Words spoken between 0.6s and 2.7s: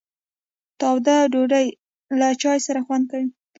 تاوده ډوډۍ له چای